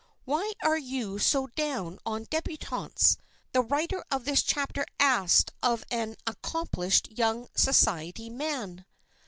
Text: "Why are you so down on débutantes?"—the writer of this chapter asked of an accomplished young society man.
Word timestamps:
"Why 0.25 0.53
are 0.63 0.79
you 0.79 1.19
so 1.19 1.45
down 1.55 1.99
on 2.07 2.25
débutantes?"—the 2.25 3.61
writer 3.61 4.03
of 4.09 4.25
this 4.25 4.41
chapter 4.41 4.83
asked 4.99 5.51
of 5.61 5.85
an 5.91 6.15
accomplished 6.25 7.11
young 7.19 7.47
society 7.55 8.27
man. 8.27 8.85